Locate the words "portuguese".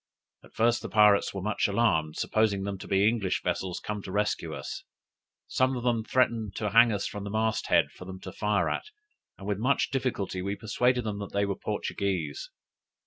11.55-12.49